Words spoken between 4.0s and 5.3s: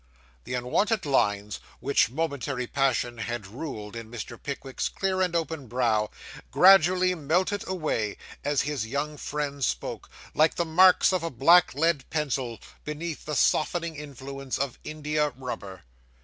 Mr. Pickwick's clear